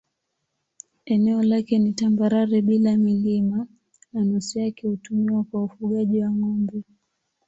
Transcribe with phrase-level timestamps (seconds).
[1.05, 3.67] Eneo lake ni tambarare bila milima
[4.13, 6.83] na nusu yake hutumiwa kwa ufugaji wa ng'ombe.